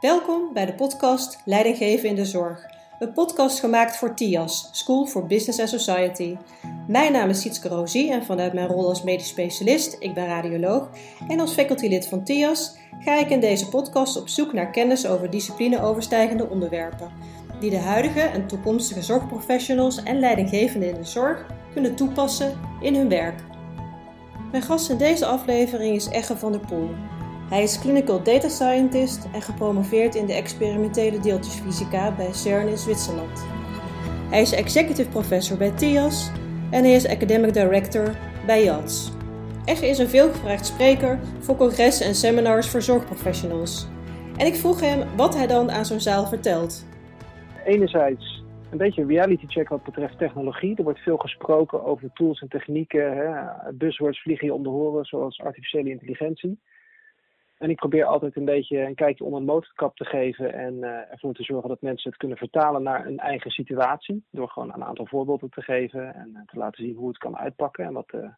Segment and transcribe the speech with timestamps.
[0.00, 2.66] Welkom bij de podcast Leidinggeven in de Zorg.
[2.98, 6.36] Een podcast gemaakt voor TIAS, School for Business and Society.
[6.86, 10.90] Mijn naam is Sietske Rosie en vanuit mijn rol als medisch specialist, ik ben radioloog,
[11.28, 15.30] en als facultylid van TIAS ga ik in deze podcast op zoek naar kennis over
[15.30, 17.12] disciplineoverstijgende onderwerpen,
[17.60, 23.08] die de huidige en toekomstige zorgprofessionals en leidinggevenden in de zorg kunnen toepassen in hun
[23.08, 23.40] werk.
[24.50, 26.90] Mijn gast in deze aflevering is Egge van der Poel.
[27.48, 33.46] Hij is clinical data scientist en gepromoveerd in de experimentele deeltjesfysica bij CERN in Zwitserland.
[34.30, 36.30] Hij is executive professor bij TIAS
[36.70, 38.14] en hij is academic director
[38.46, 39.12] bij JATS.
[39.64, 43.86] Egge is een veelgevraagd spreker voor congressen en seminars voor zorgprofessionals.
[44.36, 46.86] En ik vroeg hem wat hij dan aan zo'n zaal vertelt.
[47.64, 50.76] Enerzijds een beetje een reality check wat betreft technologie.
[50.76, 53.16] Er wordt veel gesproken over tools en technieken.
[53.16, 53.32] Hè.
[53.72, 56.58] Buzzwords vliegen je om de horen, zoals artificiële intelligentie.
[57.58, 61.12] En ik probeer altijd een beetje een kijkje onder de motorkap te geven en uh,
[61.12, 64.24] ervoor te zorgen dat mensen het kunnen vertalen naar een eigen situatie.
[64.30, 67.36] Door gewoon een aantal voorbeelden te geven en uh, te laten zien hoe het kan
[67.36, 68.30] uitpakken en wat de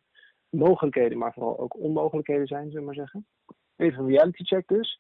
[0.51, 3.27] mogelijkheden, maar vooral ook onmogelijkheden zijn, zullen we maar zeggen.
[3.77, 4.99] Even een reality check dus.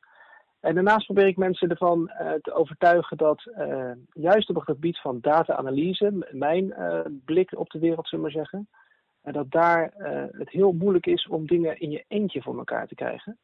[0.60, 2.06] En daarnaast probeer ik mensen ervan
[2.42, 3.42] te overtuigen dat
[4.12, 6.74] juist op het gebied van data-analyse, mijn
[7.24, 8.68] blik op de wereld, zullen we maar zeggen,
[9.22, 9.92] dat daar
[10.30, 13.38] het heel moeilijk is om dingen in je eentje voor elkaar te krijgen.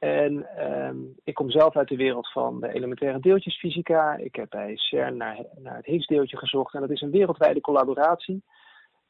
[0.00, 4.16] En um, ik kom zelf uit de wereld van de elementaire deeltjesfysica.
[4.16, 6.74] Ik heb bij CERN naar, naar het Higgs-deeltje gezocht.
[6.74, 8.42] En dat is een wereldwijde collaboratie.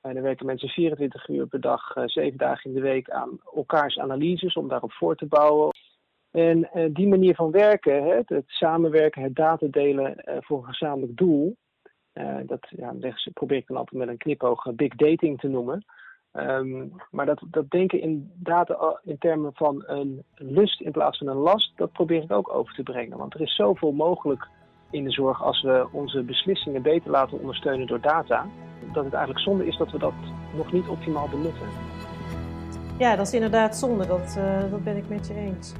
[0.00, 3.40] En er werken mensen 24 uur per dag, uh, 7 dagen in de week aan
[3.54, 5.70] elkaars analyses om daarop voor te bouwen.
[6.30, 11.16] En uh, die manier van werken, hè, het samenwerken, het datadelen uh, voor een gezamenlijk
[11.16, 11.56] doel.
[12.46, 12.94] Dat ja,
[13.32, 15.84] probeer ik dan altijd met een knipoog big dating te noemen.
[16.32, 21.26] Um, maar dat, dat denken in data in termen van een lust in plaats van
[21.26, 23.18] een last, dat probeer ik ook over te brengen.
[23.18, 24.48] Want er is zoveel mogelijk
[24.90, 28.46] in de zorg als we onze beslissingen beter laten ondersteunen door data,
[28.92, 30.12] dat het eigenlijk zonde is dat we dat
[30.56, 31.66] nog niet optimaal benutten.
[32.98, 35.74] Ja, dat is inderdaad zonde, dat, uh, dat ben ik met je eens.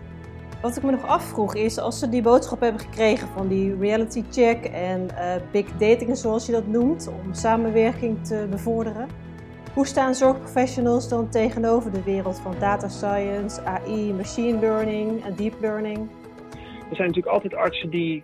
[0.63, 4.25] Wat ik me nog afvroeg is, als ze die boodschap hebben gekregen van die reality
[4.31, 9.09] check en uh, big dating zoals je dat noemt, om samenwerking te bevorderen,
[9.75, 15.61] hoe staan zorgprofessionals dan tegenover de wereld van data science, AI, machine learning en deep
[15.61, 16.11] learning?
[16.91, 18.23] Er zijn natuurlijk altijd artsen die,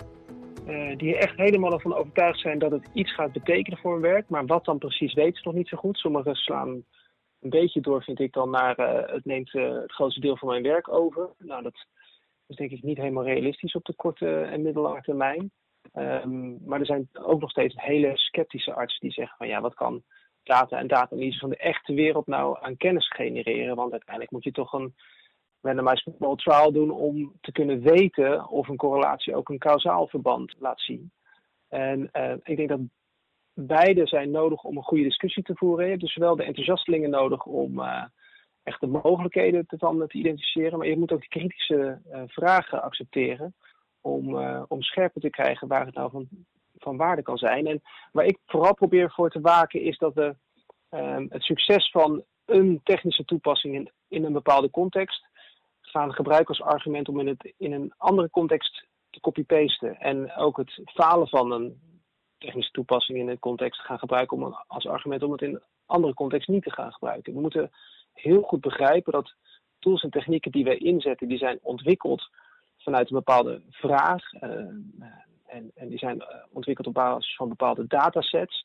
[0.69, 4.29] uh, die echt helemaal ervan overtuigd zijn dat het iets gaat betekenen voor hun werk.
[4.29, 5.99] Maar wat dan precies weten ze nog niet zo goed.
[5.99, 6.85] Sommigen slaan
[7.41, 10.49] een beetje door, vind ik dan, naar uh, het neemt uh, het grootste deel van
[10.49, 11.31] mijn werk over.
[11.39, 11.87] Nou, dat
[12.47, 15.51] is denk ik niet helemaal realistisch op de korte en middellange termijn.
[15.95, 19.75] Um, maar er zijn ook nog steeds hele sceptische artsen die zeggen van ja, wat
[19.75, 20.03] kan
[20.47, 23.77] data en data-analyse van de echte wereld nou aan kennis genereren.
[23.77, 24.95] Want uiteindelijk moet je toch een
[25.61, 30.55] randomized control trial doen om te kunnen weten of een correlatie ook een kausaal verband
[30.59, 31.13] laat zien.
[31.69, 32.81] En uh, ik denk dat
[33.55, 35.85] beide zijn nodig om een goede discussie te voeren.
[35.85, 38.05] Je hebt dus zowel de enthousiastelingen nodig om uh,
[38.63, 42.83] echt de mogelijkheden te, van, te identificeren, maar je moet ook de kritische uh, vragen
[42.83, 43.55] accepteren
[44.01, 44.37] om,
[44.69, 46.29] om scherper te krijgen waar het nou van
[46.87, 47.67] van waarde kan zijn.
[47.67, 47.83] En
[48.13, 50.37] waar ik vooral probeer voor te waken is dat we
[50.91, 55.27] um, het succes van een technische toepassing in, in een bepaalde context
[55.81, 60.01] gaan gebruiken als argument om in, het, in een andere context te copy-pasten.
[60.01, 61.81] En ook het falen van een
[62.39, 66.15] technische toepassing in een context gaan gebruiken om, als argument om het in een andere
[66.15, 67.35] context niet te gaan gebruiken.
[67.35, 67.71] We moeten
[68.13, 69.35] heel goed begrijpen dat
[69.79, 72.29] tools en technieken die wij inzetten, die zijn ontwikkeld
[72.79, 74.33] vanuit een bepaalde vraag.
[74.33, 74.41] Uh,
[75.47, 78.65] en, en die zijn eh, ontwikkeld op basis van bepaalde datasets.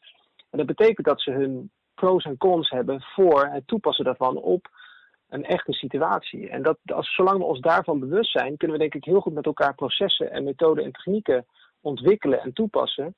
[0.50, 4.69] En dat betekent dat ze hun pros en cons hebben voor het toepassen daarvan op
[5.30, 6.50] een echte situatie.
[6.50, 9.34] En dat, als, zolang we ons daarvan bewust zijn, kunnen we denk ik heel goed
[9.34, 11.46] met elkaar processen en methoden en technieken
[11.81, 13.16] ontwikkelen en toepassen.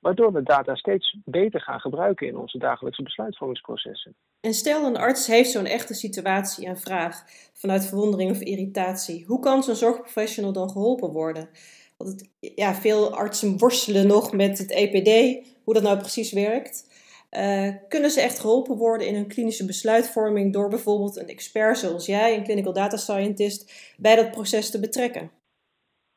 [0.00, 4.14] Waardoor we data steeds beter gaan gebruiken in onze dagelijkse besluitvormingsprocessen.
[4.40, 9.24] En stel een arts heeft zo'n echte situatie en vraag vanuit verwondering of irritatie.
[9.26, 11.48] Hoe kan zo'n zorgprofessional dan geholpen worden?
[11.96, 16.94] Want het, ja, veel artsen worstelen nog met het EPD, hoe dat nou precies werkt.
[17.30, 22.06] Uh, kunnen ze echt geholpen worden in hun klinische besluitvorming door bijvoorbeeld een expert zoals
[22.06, 25.30] jij, een clinical data scientist, bij dat proces te betrekken?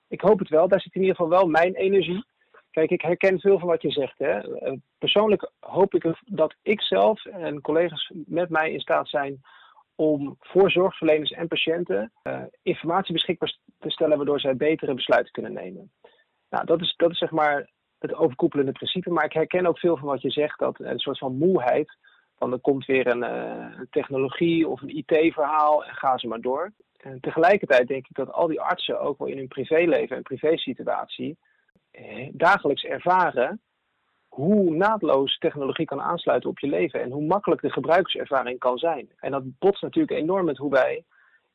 [0.08, 0.68] Ik hoop het wel.
[0.68, 2.26] Daar zit in ieder geval wel mijn energie.
[2.72, 4.18] Kijk, ik herken veel van wat je zegt.
[4.18, 4.48] Hè.
[4.48, 9.42] Uh, persoonlijk hoop ik dat ik zelf en collega's met mij in staat zijn
[10.00, 15.54] om voor zorgverleners en patiënten uh, informatie beschikbaar te stellen waardoor zij betere besluiten kunnen
[15.54, 15.92] nemen.
[16.50, 17.70] Nou, dat is, dat is zeg maar
[18.00, 19.10] het overkoepelende principe.
[19.10, 21.98] Maar ik herken ook veel van wat je zegt, dat een soort van moeheid.
[22.38, 26.72] Van er komt weer een uh, technologie of een IT-verhaal en ga ze maar door.
[26.98, 31.38] En tegelijkertijd denk ik dat al die artsen ook wel in hun privéleven en privésituatie
[31.92, 33.62] eh, dagelijks ervaren
[34.30, 39.10] hoe naadloos technologie kan aansluiten op je leven en hoe makkelijk de gebruikservaring kan zijn.
[39.20, 41.04] En dat botst natuurlijk enorm met hoe wij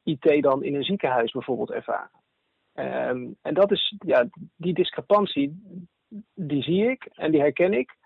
[0.02, 2.22] IT dan in een ziekenhuis bijvoorbeeld ervaren.
[2.74, 4.26] Ehm, en dat is, ja,
[4.56, 5.62] die discrepantie,
[6.34, 7.96] die zie ik en die herken ik.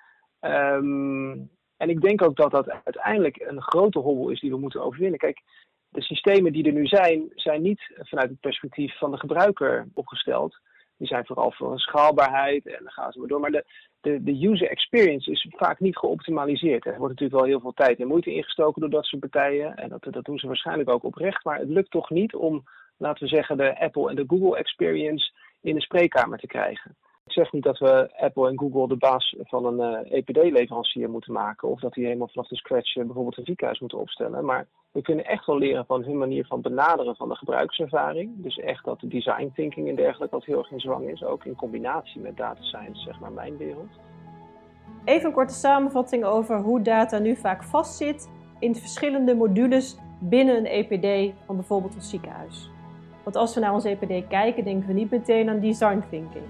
[0.41, 1.31] Ehm,
[1.77, 5.19] en ik denk ook dat dat uiteindelijk een grote hobbel is die we moeten overwinnen.
[5.19, 5.43] Kijk,
[5.89, 10.59] de systemen die er nu zijn, zijn niet vanuit het perspectief van de gebruiker opgesteld.
[10.97, 13.41] Die zijn vooral voor een schaalbaarheid en dan gaan ze maar door.
[13.41, 13.65] Maar de,
[14.01, 16.87] de, de user experience is vaak niet geoptimaliseerd.
[16.87, 19.77] Er wordt natuurlijk wel heel veel tijd en moeite ingestoken door dat soort partijen.
[19.77, 21.45] En dat, dat doen ze waarschijnlijk ook oprecht.
[21.45, 22.65] Maar het lukt toch niet om,
[22.97, 26.97] laten we zeggen, de Apple en de Google experience in de spreekkamer te krijgen.
[27.29, 31.11] Ik zeg niet dat we Apple en Google de baas van een uh, eh, EPD-leverancier
[31.11, 31.69] moeten maken.
[31.69, 34.45] Of dat die helemaal vanaf de scratch uh, bijvoorbeeld een ziekenhuis moeten opstellen.
[34.45, 38.33] Maar we kunnen echt wel leren van hun manier van benaderen van de gebruikservaring.
[38.37, 41.25] Dus echt dat de design thinking en dergelijke wat heel erg in zwang is.
[41.25, 43.99] Ook in combinatie met data science, zeg maar mijn wereld.
[45.05, 50.67] Even een korte samenvatting over hoe data nu vaak vastzit in verschillende modules binnen een
[50.67, 52.71] EPD van bijvoorbeeld een ziekenhuis.
[53.25, 56.45] Want als we naar ons EPD kijken, denken we niet meteen aan design thinking.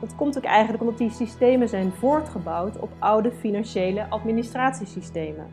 [0.00, 5.46] Dat komt ook eigenlijk omdat die systemen zijn voortgebouwd op oude financiële administratiesystemen.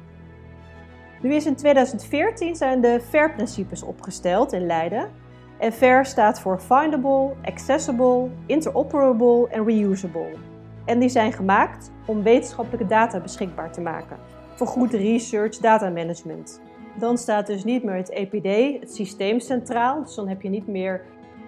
[1.21, 5.09] Nu is in 2014 zijn de FAIR-principes opgesteld in Leiden.
[5.57, 10.33] En FAIR staat voor Findable, Accessible, Interoperable en Reusable.
[10.85, 14.17] En die zijn gemaakt om wetenschappelijke data beschikbaar te maken
[14.55, 16.61] voor goed research data management.
[17.00, 20.03] Dan staat dus niet meer het EPD, het systeem centraal.
[20.03, 21.01] Dus dan heb je niet meer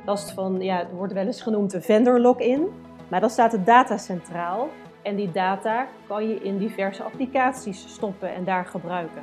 [0.06, 2.68] last van, ja, het wordt wel eens genoemd een vendor login.
[3.10, 4.70] Maar dan staat de data centraal
[5.02, 9.22] en die data kan je in diverse applicaties stoppen en daar gebruiken.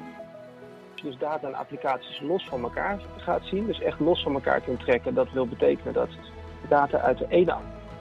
[0.93, 4.35] Als je dus data en applicaties los van elkaar gaat zien, dus echt los van
[4.35, 6.09] elkaar kunt trekken, dat wil betekenen dat
[6.69, 7.55] data uit de ene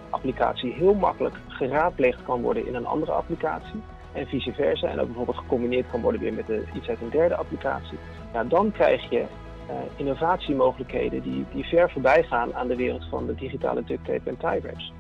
[0.10, 3.82] applicatie heel makkelijk geraadpleegd kan worden in een andere applicatie
[4.14, 4.88] en vice versa.
[4.88, 6.46] En ook bijvoorbeeld gecombineerd kan worden weer met
[6.76, 7.98] iets uit een derde applicatie.
[8.34, 13.26] Ja, dan krijg je uh, innovatiemogelijkheden die, die ver voorbij gaan aan de wereld van
[13.26, 14.94] de digitale duct tape en tie.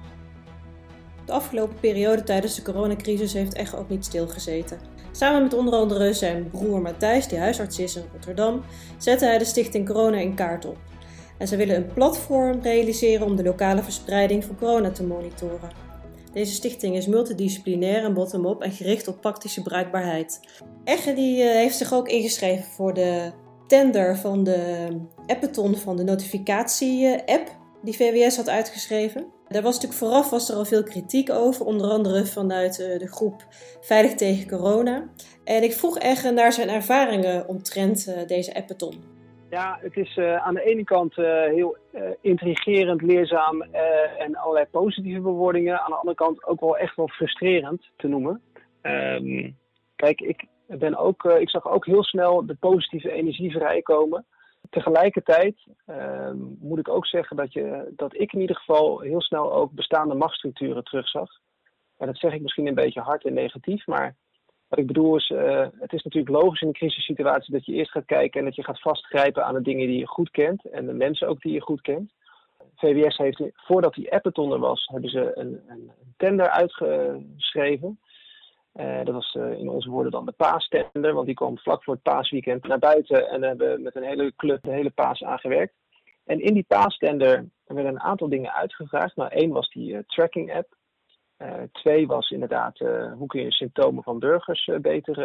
[1.25, 4.80] De afgelopen periode tijdens de coronacrisis heeft Echo ook niet stilgezeten.
[5.12, 8.62] Samen met onder andere zijn broer Matthijs, die huisarts is in Rotterdam,
[8.98, 10.77] zette hij de stichting Corona in kaart op.
[11.38, 15.69] En ze willen een platform realiseren om de lokale verspreiding van corona te monitoren.
[16.33, 20.39] Deze stichting is multidisciplinair en bottom-up en gericht op praktische bruikbaarheid.
[20.83, 23.31] Egge die, uh, heeft zich ook ingeschreven voor de
[23.68, 24.88] tender van de
[25.28, 29.25] Appeton van de notificatie-app die VWS had uitgeschreven.
[29.47, 33.07] Daar was natuurlijk vooraf was er al veel kritiek over, onder andere vanuit eh, de
[33.07, 33.44] groep
[33.81, 35.09] Veilig tegen Corona.
[35.44, 38.94] En ik vroeg echt naar zijn ervaringen omtrent eh, deze appeton.
[39.50, 41.77] Ja, het is uh, aan de ene kant heel
[42.21, 43.62] intrigerend, leerzaam
[44.18, 45.80] en allerlei positieve bewoordingen.
[45.80, 48.42] Aan de andere kant ook wel echt wel frustrerend te noemen.
[48.81, 49.57] Um,
[49.95, 54.25] kijk, ik, ben ook, ik zag ook heel snel de positieve energie vrijkomen.
[54.75, 59.54] Tegelijkertijd ehm, moet ik ook zeggen dat, je, dat ik in ieder geval heel snel
[59.54, 61.30] ook bestaande machtsstructuren terugzag.
[61.98, 64.16] En dat zeg ik misschien een beetje hard en negatief, maar
[64.68, 67.92] wat ik bedoel is, uh, het is natuurlijk logisch in een crisissituatie dat je eerst
[67.92, 70.86] gaat kijken en dat je gaat vastgrijpen aan de dingen die je goed kent en
[70.86, 72.12] de mensen ook die je goed kent.
[72.75, 78.00] VWS heeft, voordat die appeton er was, hebben ze een, een tender uitgeschreven.
[78.80, 81.94] Uh, dat was uh, in onze woorden dan de paastender, want die kwam vlak voor
[81.94, 85.74] het paasweekend naar buiten en hebben met een hele club de hele paas aangewerkt.
[86.26, 89.16] En in die paastender werden een aantal dingen uitgevraagd.
[89.16, 90.76] Nou, één was die uh, tracking app.
[91.72, 92.78] twee was inderdaad
[93.18, 95.16] hoe kun je symptomen van burgers beter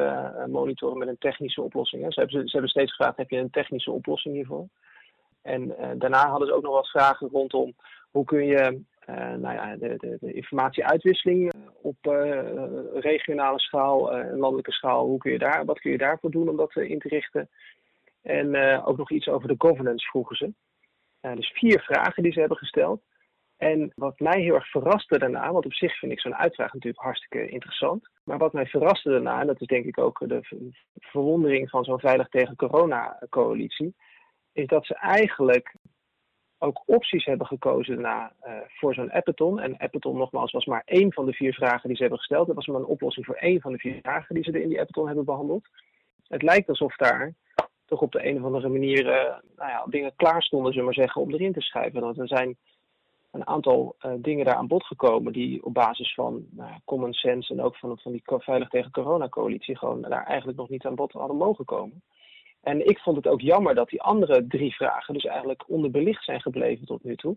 [0.48, 2.02] monitoren met een technische oplossing.
[2.02, 2.10] Hè.
[2.12, 4.68] Ze, hebben, ze hebben steeds gevraagd, heb je een technische oplossing hiervoor?
[5.42, 7.74] En daarna hadden ze ook nog wat vragen rondom
[8.10, 8.82] hoe kun je
[9.36, 11.52] nou ja, de, de, informatieuitwisseling
[11.82, 12.40] op uh,
[12.94, 16.56] regionale schaal en landelijke schaal, hoe kun je daar, wat kun je daarvoor doen om
[16.56, 17.48] dat in te richten?
[18.22, 20.52] En ook nog iets over de governance vroegen ze.
[21.20, 23.02] dus vier vragen die ze hebben gesteld.
[23.60, 27.02] En wat mij heel erg verraste daarna, want op zich vind ik zo'n uitvraag natuurlijk
[27.02, 28.08] hartstikke interessant.
[28.24, 32.00] Maar wat mij verraste daarna, en dat is denk ik ook de verwondering van zo'n
[32.00, 33.94] Veilig tegen Corona-coalitie,
[34.52, 35.74] is dat ze eigenlijk
[36.62, 39.60] ook opties hebben gekozen daarna uh, voor zo'n appeton.
[39.60, 42.46] En appeton nogmaals was maar één van de vier vragen die ze hebben gesteld.
[42.46, 44.68] Dat was maar een oplossing voor één van de vier vragen die ze er in
[44.68, 45.68] die appeton hebben behandeld.
[46.28, 47.34] Het lijkt alsof daar
[47.84, 50.94] toch op de een of andere manier uh, nou ja, dingen klaar stonden, zullen we
[50.94, 52.00] maar zeggen, om erin te schrijven.
[52.00, 52.56] Want er zijn
[53.30, 57.52] een aantal uh, dingen daar aan bod gekomen die op basis van nou, common sense
[57.52, 60.94] en ook van, van die Veilig tegen Corona coalitie gewoon daar eigenlijk nog niet aan
[60.94, 62.02] bod hadden mogen komen.
[62.60, 66.40] En ik vond het ook jammer dat die andere drie vragen dus eigenlijk onderbelicht zijn
[66.40, 67.36] gebleven tot nu toe.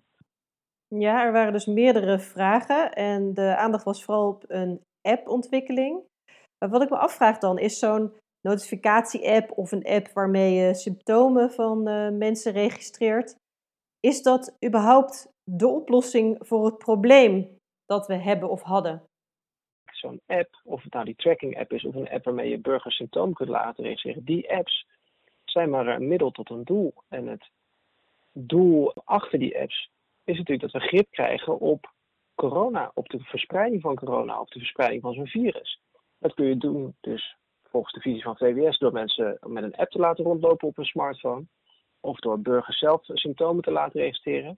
[0.87, 6.01] Ja, er waren dus meerdere vragen en de aandacht was vooral op een appontwikkeling.
[6.57, 11.51] Maar wat ik me afvraag dan, is zo'n notificatie-app of een app waarmee je symptomen
[11.51, 13.35] van uh, mensen registreert,
[13.99, 19.03] is dat überhaupt de oplossing voor het probleem dat we hebben of hadden?
[19.91, 23.33] Zo'n app, of het nou die tracking-app is of een app waarmee je burgers symptomen
[23.33, 24.85] kunt laten registreren, die apps
[25.53, 26.93] zijn maar een middel tot een doel.
[27.09, 27.49] En het
[28.31, 29.89] doel achter die apps
[30.23, 31.91] is natuurlijk dat we grip krijgen op
[32.35, 35.79] corona, op de verspreiding van corona, op de verspreiding van zo'n virus.
[36.19, 39.91] Dat kun je doen dus volgens de visie van VWS door mensen met een app
[39.91, 41.45] te laten rondlopen op een smartphone.
[41.99, 44.57] Of door burgers zelf symptomen te laten registreren.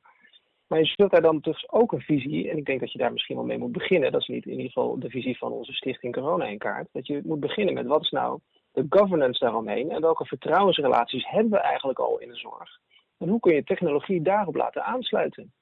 [0.68, 3.12] Maar je zult daar dan dus ook een visie, en ik denk dat je daar
[3.12, 4.12] misschien wel mee moet beginnen.
[4.12, 6.88] Dat is niet in ieder geval de visie van onze stichting Corona in kaart.
[6.92, 8.40] Dat je moet beginnen met wat is nou
[8.75, 12.79] de governance daaromheen en welke vertrouwensrelaties hebben we eigenlijk al in de zorg.
[13.17, 15.53] En hoe kun je technologie daarop laten aansluiten?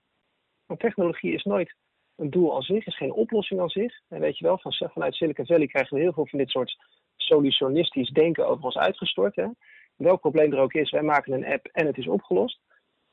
[0.66, 1.76] Want technologie is nooit
[2.16, 4.00] een doel aan zich, is geen oplossing aan zich.
[4.10, 6.78] En weet je wel, van, vanuit Silicon Valley krijgen we heel veel van dit soort
[7.16, 9.36] solutionistisch denken over ons uitgestort.
[9.36, 9.48] Hè?
[9.96, 12.60] Welk probleem er ook is, wij maken een app en het is opgelost.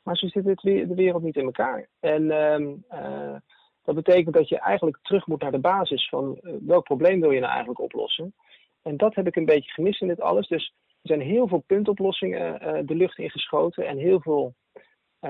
[0.02, 1.88] Maar zo zit het, de wereld niet in elkaar.
[2.00, 3.37] En ehm, eh,
[3.85, 7.30] dat betekent dat je eigenlijk terug moet naar de basis van uh, welk probleem wil
[7.30, 8.35] je nou eigenlijk oplossen.
[8.83, 10.49] En dat heb ik een beetje gemist in dit alles.
[10.49, 14.55] Dus er zijn heel veel puntoplossingen uh, de lucht ingeschoten en heel veel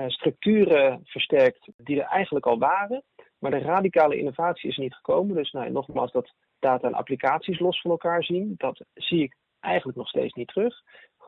[0.07, 3.03] structuren versterkt die er eigenlijk al waren.
[3.39, 5.35] Maar de radicale innovatie is niet gekomen.
[5.35, 9.97] Dus nou, nogmaals, dat data en applicaties los van elkaar zien, dat zie ik eigenlijk
[9.97, 10.81] nog steeds niet terug.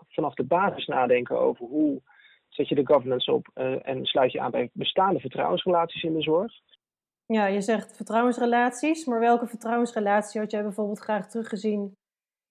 [0.08, 2.02] Vanaf de basis nadenken over hoe
[2.50, 6.22] zet je de governance op uh, en sluit je aan bij bestaande vertrouwensrelaties in de
[6.22, 6.54] zorg.
[7.26, 11.96] Ja, je zegt vertrouwensrelaties, maar welke vertrouwensrelatie had jij bijvoorbeeld graag teruggezien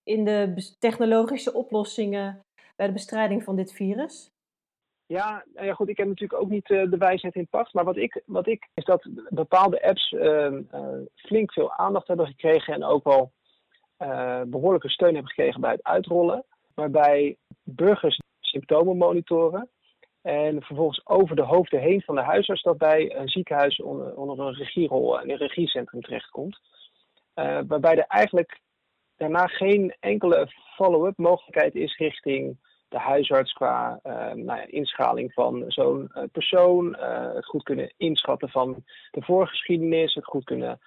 [0.05, 2.45] in de technologische oplossingen
[2.77, 4.31] bij de bestrijding van dit virus?
[5.07, 7.73] Ja, nou ja, goed, ik heb natuurlijk ook niet uh, de wijsheid in pacht.
[7.73, 12.27] Maar wat ik, wat ik is dat bepaalde apps uh, uh, flink veel aandacht hebben
[12.27, 13.33] gekregen en ook wel
[14.47, 16.45] behoorlijke steun hebben gekregen bij het uitrollen.
[16.75, 19.71] Waarbij burgers symptomen monitoren
[20.23, 24.47] en vervolgens over de hoofden heen van de huisarts dat bij een ziekenhuis onder, onder
[24.47, 26.61] een regierol en een regiecentrum terechtkomt.
[27.35, 28.61] waarbij er eigenlijk
[29.23, 32.57] daarna geen enkele follow-up mogelijkheid is richting
[32.89, 37.95] de huisarts qua uh, nou ja, inschaling van zo'n uh, persoon, uh, het goed kunnen
[37.97, 40.79] inschatten van de voorgeschiedenis, het goed kunnen,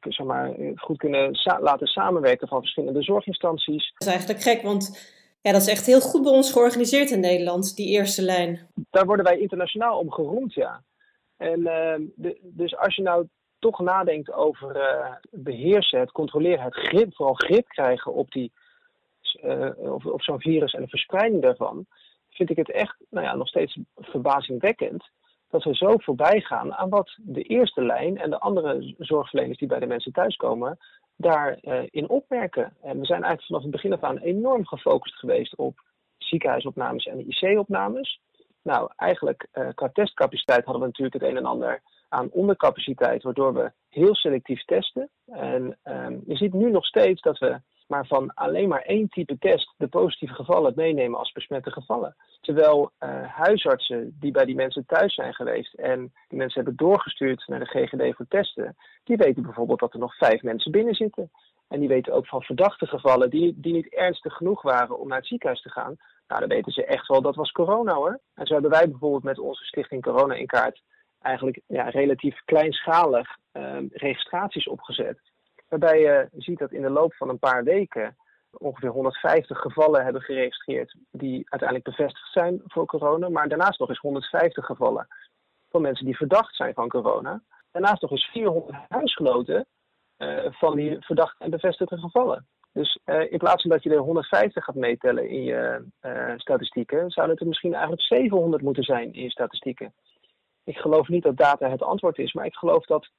[0.00, 3.92] zeg maar, goed kunnen sa laten samenwerken van verschillende zorginstanties.
[3.92, 4.82] Dat is eigenlijk gek, want
[5.40, 8.68] ja, dat is echt heel goed bij ons georganiseerd in Nederland, die eerste lijn.
[8.90, 10.82] Daar worden wij internationaal om geroemd, ja.
[11.36, 13.26] En de, dus als je nou
[13.62, 14.80] toch nadenkt over
[15.30, 18.52] beheersen, het controleren, het grip, vooral grip krijgen op die
[19.42, 21.86] uh, of zo'n virus en de verspreiding daarvan,
[22.30, 25.10] vind ik het echt nou ja, nog steeds verbazingwekkend
[25.50, 29.68] dat we zo voorbij gaan aan wat de eerste lijn en de andere zorgverleners die
[29.68, 30.78] bij de mensen thuiskomen
[31.16, 32.76] daarin uh, in opmerken.
[32.82, 35.80] En we zijn eigenlijk vanaf het begin af aan enorm gefocust geweest op
[36.18, 38.20] ziekenhuisopnames en IC-opnames.
[38.62, 43.54] Nou, eigenlijk uh, qua testcapaciteit hadden we natuurlijk het een en ander aan ondercapaciteit, waardoor
[43.54, 45.10] we heel selectief testen.
[45.26, 49.38] En um, je ziet nu nog steeds dat we maar van alleen maar één type
[49.38, 52.16] test de positieve gevallen meenemen als besmette gevallen.
[52.40, 57.44] Terwijl uh, huisartsen die bij die mensen thuis zijn geweest en die mensen hebben doorgestuurd
[57.46, 61.30] naar de GGD voor testen, die weten bijvoorbeeld dat er nog vijf mensen binnen zitten.
[61.68, 65.18] En die weten ook van verdachte gevallen die, die niet ernstig genoeg waren om naar
[65.18, 65.96] het ziekenhuis te gaan.
[66.28, 68.20] Nou, dan weten ze echt wel dat was corona hoor.
[68.34, 70.82] En zo hebben wij bijvoorbeeld met onze stichting Corona in Kaart
[71.22, 75.18] eigenlijk ja, relatief kleinschalig uh, registraties opgezet
[75.72, 78.16] Waarbij je ziet dat in de loop van een paar weken
[78.50, 83.28] ongeveer 150 gevallen hebben geregistreerd die uiteindelijk bevestigd zijn voor corona.
[83.28, 85.06] Maar daarnaast nog eens 150 gevallen
[85.70, 87.42] van mensen die verdacht zijn van corona.
[87.70, 89.66] Daarnaast nog eens 400 huisgenoten
[90.18, 92.46] uh, van die verdachte en bevestigde gevallen.
[92.72, 97.10] Dus uh, in plaats van dat je er 150 gaat meetellen in je uh, statistieken,
[97.10, 99.94] zou het er misschien eigenlijk 700 moeten zijn in je statistieken.
[100.64, 103.10] Ik geloof niet dat data het antwoord is, maar ik geloof dat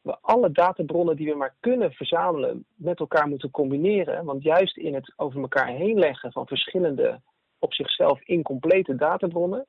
[0.00, 4.24] we alle databronnen die we maar kunnen verzamelen met elkaar moeten combineren.
[4.24, 7.20] Want juist in het over elkaar heen leggen van verschillende
[7.58, 9.66] op zichzelf incomplete databronnen,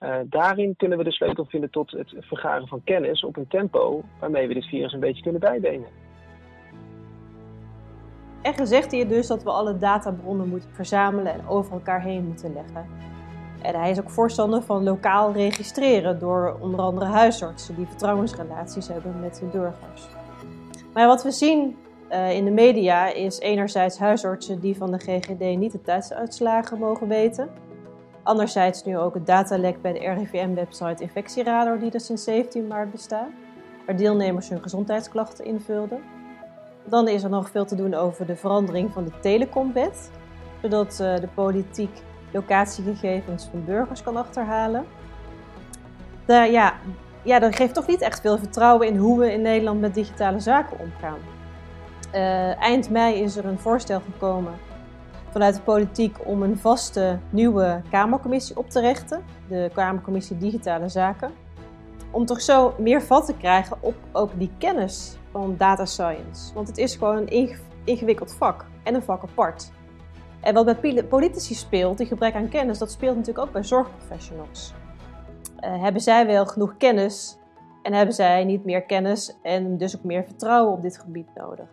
[0.00, 4.02] uh, daarin kunnen we de sleutel vinden tot het vergaren van kennis op een tempo
[4.20, 5.88] waarmee we dit virus een beetje kunnen bijbenen.
[8.42, 12.52] En zegt hij dus dat we alle databronnen moeten verzamelen en over elkaar heen moeten
[12.52, 12.86] leggen.
[13.62, 19.20] En hij is ook voorstander van lokaal registreren door onder andere huisartsen die vertrouwensrelaties hebben
[19.20, 20.08] met hun burgers.
[20.92, 21.76] Maar wat we zien
[22.12, 27.08] Uh, in de media is enerzijds huisartsen die van de GGD niet de tijdsuitslagen mogen
[27.08, 27.48] weten.
[28.22, 33.28] Anderzijds nu ook het datalek bij de RIVM-website Infectieradar die er sinds 17 maart bestaat,
[33.86, 36.00] waar deelnemers hun gezondheidsklachten invulden.
[36.84, 40.10] Dan is er nog veel te doen over de verandering van de telekomwet,
[40.62, 44.84] zodat uh, de politiek locatiegegevens van burgers kan achterhalen.
[46.24, 46.74] Daar, ja,
[47.22, 50.40] ja, dat geeft toch niet echt veel vertrouwen in hoe we in Nederland met digitale
[50.40, 51.18] zaken omgaan.
[52.14, 54.52] Uh, eind mei is er een voorstel gekomen
[55.30, 61.30] vanuit de politiek om een vaste nieuwe Kamercommissie op te richten, de Kamercommissie Digitale Zaken,
[62.10, 66.54] om toch zo meer vat te krijgen op ook die kennis van data science.
[66.54, 69.70] Want het is gewoon een ingewikkeld vak en een vak apart.
[70.40, 74.72] En wat bij politici speelt, die gebrek aan kennis, dat speelt natuurlijk ook bij zorgprofessionals.
[75.60, 77.38] Uh, hebben zij wel genoeg kennis
[77.82, 81.66] en hebben zij niet meer kennis en dus ook meer vertrouwen op dit gebied nodig?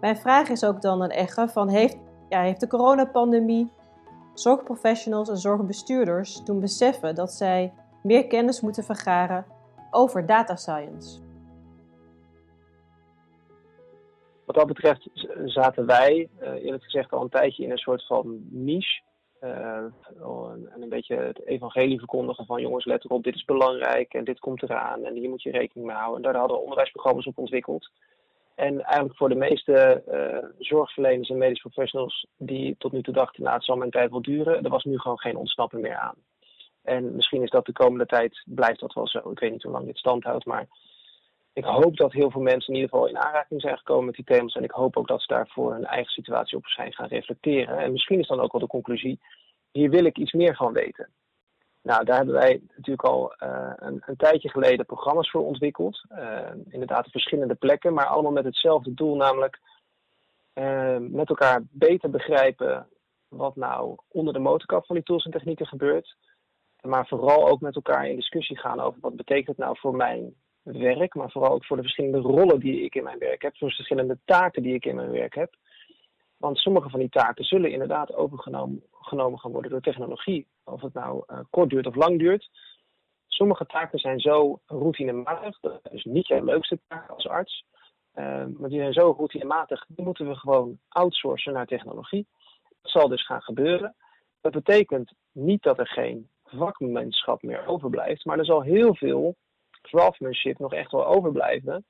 [0.00, 1.96] Mijn vraag is ook dan een echo van heeft,
[2.28, 3.72] ja, heeft de coronapandemie
[4.34, 9.44] zorgprofessionals en zorgbestuurders toen beseffen dat zij meer kennis moeten vergaren
[9.90, 11.23] over data science?
[14.46, 15.08] Wat dat betreft
[15.44, 19.02] zaten wij uh, eerlijk gezegd al een tijdje in een soort van niche.
[19.40, 19.76] Uh,
[20.74, 24.38] en een beetje het evangelie verkondigen van jongens, let erop, dit is belangrijk en dit
[24.38, 26.16] komt eraan en hier moet je rekening mee houden.
[26.16, 27.90] En daar hadden we onderwijsprogramma's op ontwikkeld.
[28.54, 33.42] En eigenlijk voor de meeste uh, zorgverleners en medisch professionals die tot nu toe dachten,
[33.42, 36.16] nou het zal mijn tijd wel duren, er was nu gewoon geen ontsnappen meer aan.
[36.82, 39.30] En misschien is dat de komende tijd, blijft dat wel zo.
[39.30, 40.66] Ik weet niet hoe lang dit stand houdt, maar
[41.54, 44.24] ik hoop dat heel veel mensen in ieder geval in aanraking zijn gekomen met die
[44.24, 44.54] thema's.
[44.54, 47.78] En ik hoop ook dat ze daarvoor hun eigen situatie op zijn gaan reflecteren.
[47.78, 49.20] En misschien is dan ook wel de conclusie,
[49.70, 51.08] hier wil ik iets meer van weten.
[51.82, 56.04] Nou, daar hebben wij natuurlijk al uh, een, een, tijdje geleden programma's voor ontwikkeld.
[56.10, 59.60] Uh, inderdaad op verschillende plekken, maar allemaal met hetzelfde doel, namelijk
[60.54, 62.88] uh, met elkaar beter begrijpen
[63.28, 66.16] wat nou onder de motorkap van die tools en technieken gebeurt.
[66.80, 70.34] Maar vooral ook met elkaar in discussie gaan over wat betekent het nou voor mijn
[70.64, 73.68] werk, maar vooral ook voor de verschillende rollen die ik in mijn werk heb, voor
[73.68, 75.54] de verschillende taken die ik in mijn werk heb.
[76.36, 80.46] Want sommige van die taken zullen inderdaad overgenomen genomen gaan worden door technologie.
[80.64, 82.50] Of het nou uh, kort duurt of lang duurt.
[83.26, 87.64] Sommige taken zijn zo routinematig, dat is niet jouw leukste taak als arts.
[88.14, 88.24] Uh,
[88.56, 92.26] maar die zijn zo routinematig, die moeten we gewoon outsourcen naar technologie.
[92.82, 93.94] Dat zal dus gaan gebeuren.
[94.40, 99.36] Dat betekent niet dat er geen vakmanschap meer overblijft, maar er zal heel veel
[99.84, 101.84] craftsmanship nog echt wel overblijven.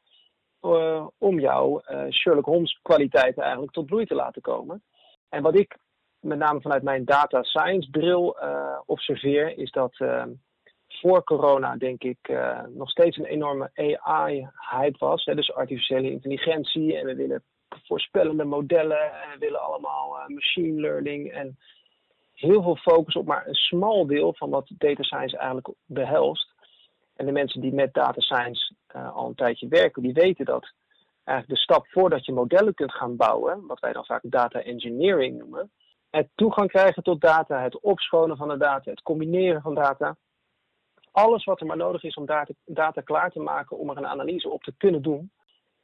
[0.62, 4.82] Uh, om jouw uh, Sherlock Holmes kwaliteiten eigenlijk tot bloei te laten komen.
[5.28, 5.76] En wat ik
[6.20, 9.96] met name vanuit mijn data science bril uh, observeer, is dat
[10.88, 12.32] voor corona denk ik
[12.68, 15.24] nog steeds een enorme AI-hype was.
[15.24, 17.42] Hè, dus artificiële intelligentie en we willen
[17.84, 21.58] voorspellende modellen en we willen allemaal machine learning en
[22.34, 26.53] heel veel focus op maar een smal deel van wat data science eigenlijk behelst.
[27.14, 30.72] En de mensen die met data science uh, al een tijdje werken, die weten dat
[31.24, 35.38] eigenlijk de stap voordat je modellen kunt gaan bouwen, wat wij dan vaak data engineering
[35.38, 35.70] noemen,
[36.10, 40.16] het toegang krijgen tot data, het opschonen van de data, het combineren van data,
[41.10, 44.06] alles wat er maar nodig is om data, data klaar te maken om er een
[44.06, 45.32] analyse op te kunnen doen,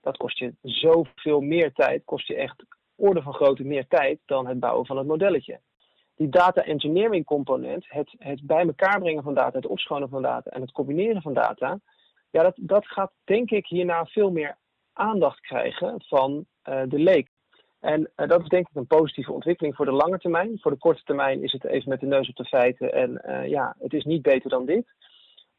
[0.00, 2.64] dat kost je zoveel meer tijd, kost je echt
[2.94, 5.60] orde van grootte meer tijd dan het bouwen van het modelletje
[6.20, 10.50] die data engineering component, het, het bij elkaar brengen van data, het opschonen van data
[10.50, 11.80] en het combineren van data,
[12.30, 14.56] ja, dat, dat gaat denk ik hierna veel meer
[14.92, 17.28] aandacht krijgen van uh, de leek.
[17.80, 20.58] En uh, dat is denk ik een positieve ontwikkeling voor de lange termijn.
[20.60, 23.48] Voor de korte termijn is het even met de neus op de feiten en uh,
[23.48, 24.86] ja, het is niet beter dan dit.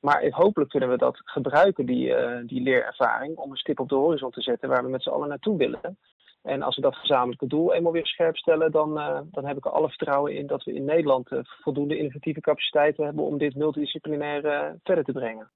[0.01, 4.31] Maar hopelijk kunnen we dat gebruiken, die, die leerervaring, om een stip op de horizon
[4.31, 5.97] te zetten waar we met z'n allen naartoe willen.
[6.41, 9.65] En als we dat gezamenlijke doel eenmaal weer scherp stellen, dan, uh, dan heb ik
[9.65, 13.55] er alle vertrouwen in dat we in Nederland uh, voldoende innovatieve capaciteiten hebben om dit
[13.55, 14.41] multidisciplinair
[14.83, 15.49] verder te brengen.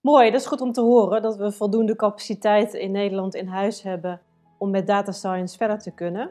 [0.00, 3.82] Mooi, dat is goed om te horen dat we voldoende capaciteit in Nederland in huis
[3.82, 4.20] hebben
[4.58, 6.30] om met data science verder te kunnen.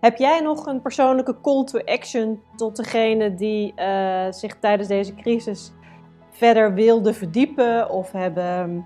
[0.00, 3.74] Heb jij nog een persoonlijke call to action tot degene die
[4.30, 5.72] zich tijdens deze crisis
[6.38, 8.84] verder wilde verdiepen of hebben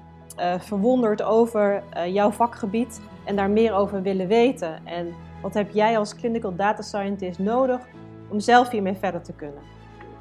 [0.58, 3.00] verwonderd over jouw vakgebied?
[3.24, 4.86] en daar meer over willen weten.
[4.86, 7.80] En wat heb jij als clinical data scientist nodig
[8.28, 9.62] om zelf hiermee verder te kunnen?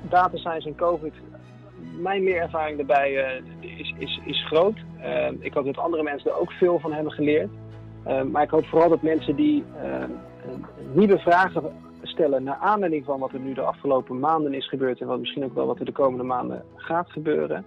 [0.09, 1.13] Data science en COVID,
[1.99, 4.77] mijn leerervaring daarbij uh, is, is, is groot.
[5.39, 7.49] Ik hoop dat andere mensen er ook veel van hebben geleerd.
[8.31, 9.63] Maar ik hoop vooral dat mensen die
[10.93, 11.63] nieuwe vragen
[12.01, 15.43] stellen naar aanleiding van wat er nu de afgelopen maanden is gebeurd en wat misschien
[15.43, 17.65] ook wel wat er de komende maanden gaat gebeuren,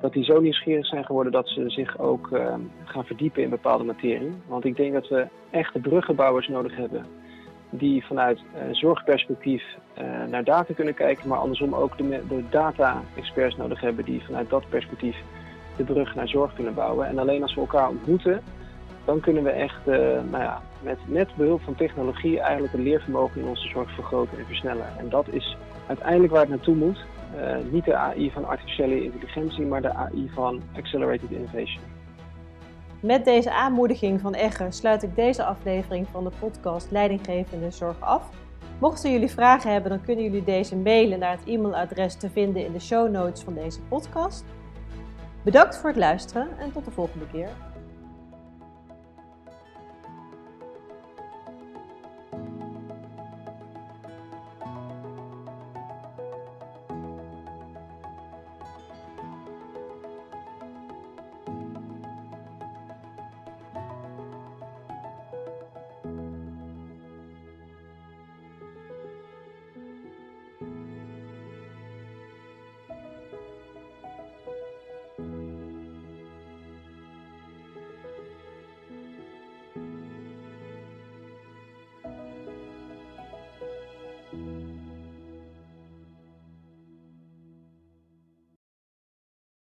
[0.00, 3.84] dat die zo nieuwsgierig zijn geworden dat ze zich ook ehm, gaan verdiepen in bepaalde
[3.84, 4.32] materie.
[4.46, 7.06] Want ik denk dat we echte bruggenbouwers nodig hebben
[7.70, 9.62] die vanuit uh, zorgperspectief
[9.98, 14.50] uh, naar data kunnen kijken, maar andersom ook de, de data-experts nodig hebben die vanuit
[14.50, 15.16] dat perspectief
[15.76, 17.06] de brug naar zorg kunnen bouwen.
[17.06, 18.42] En alleen als we elkaar ontmoeten,
[19.08, 19.96] dan kunnen we echt uh,
[20.30, 24.46] nou ja, met, met behulp van technologie eigenlijk het leervermogen in onze zorg vergroten en
[24.46, 24.86] versnellen.
[24.98, 27.04] En dat is uiteindelijk waar het naartoe moet.
[27.36, 31.82] Uh, niet de AI van artificiële intelligentie, maar de AI van accelerated innovation.
[33.00, 38.30] Met deze aanmoediging van Egge sluit ik deze aflevering van de podcast Leidinggevende Zorg af.
[38.78, 42.72] Mochten jullie vragen hebben, dan kunnen jullie deze mailen naar het e-mailadres te vinden in
[42.72, 44.44] de show notes van deze podcast.
[45.42, 47.48] Bedankt voor het luisteren en tot de volgende keer.